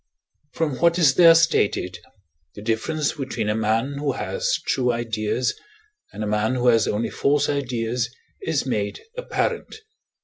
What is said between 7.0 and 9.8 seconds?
false ideas, is made apparent.